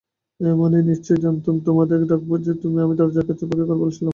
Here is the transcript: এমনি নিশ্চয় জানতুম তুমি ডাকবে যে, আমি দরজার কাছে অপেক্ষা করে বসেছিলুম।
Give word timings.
এমনি 0.39 0.79
নিশ্চয় 0.89 1.17
জানতুম 1.17 1.55
তুমি 1.65 1.79
ডাকবে 2.11 2.35
যে, 2.45 2.51
আমি 2.83 2.93
দরজার 2.99 3.25
কাছে 3.29 3.43
অপেক্ষা 3.45 3.65
করে 3.69 3.79
বসেছিলুম। 3.81 4.09